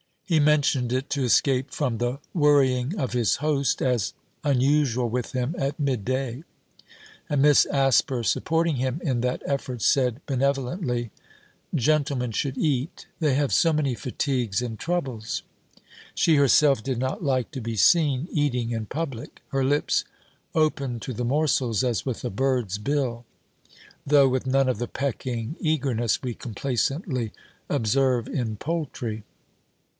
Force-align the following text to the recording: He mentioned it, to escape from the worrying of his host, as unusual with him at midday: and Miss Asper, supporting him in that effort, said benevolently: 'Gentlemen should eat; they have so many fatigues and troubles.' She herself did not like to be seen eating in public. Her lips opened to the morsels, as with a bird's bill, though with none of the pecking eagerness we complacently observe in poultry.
He 0.25 0.39
mentioned 0.39 0.93
it, 0.93 1.09
to 1.11 1.23
escape 1.23 1.71
from 1.71 1.97
the 1.97 2.17
worrying 2.33 2.97
of 2.97 3.11
his 3.11 3.35
host, 3.35 3.81
as 3.81 4.13
unusual 4.45 5.09
with 5.09 5.33
him 5.33 5.53
at 5.59 5.79
midday: 5.79 6.43
and 7.29 7.41
Miss 7.41 7.65
Asper, 7.67 8.23
supporting 8.23 8.77
him 8.77 9.01
in 9.03 9.19
that 9.21 9.43
effort, 9.45 9.81
said 9.81 10.25
benevolently: 10.25 11.11
'Gentlemen 11.75 12.31
should 12.31 12.57
eat; 12.57 13.07
they 13.19 13.35
have 13.35 13.53
so 13.53 13.73
many 13.73 13.93
fatigues 13.93 14.61
and 14.61 14.79
troubles.' 14.79 15.43
She 16.15 16.37
herself 16.37 16.81
did 16.81 16.97
not 16.97 17.23
like 17.23 17.51
to 17.51 17.61
be 17.61 17.75
seen 17.75 18.29
eating 18.31 18.71
in 18.71 18.85
public. 18.87 19.41
Her 19.49 19.65
lips 19.65 20.05
opened 20.55 21.01
to 21.03 21.13
the 21.13 21.25
morsels, 21.25 21.83
as 21.83 22.05
with 22.05 22.23
a 22.23 22.31
bird's 22.31 22.77
bill, 22.77 23.25
though 24.07 24.29
with 24.29 24.47
none 24.47 24.69
of 24.69 24.79
the 24.79 24.87
pecking 24.87 25.57
eagerness 25.59 26.23
we 26.23 26.33
complacently 26.33 27.33
observe 27.69 28.27
in 28.29 28.55
poultry. 28.55 29.23